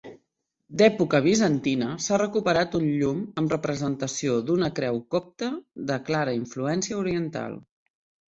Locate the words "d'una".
4.47-4.71